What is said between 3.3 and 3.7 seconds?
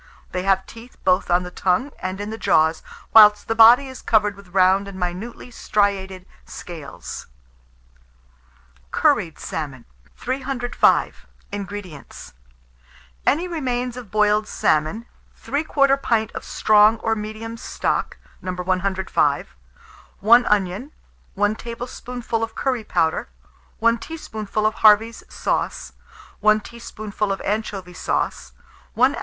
the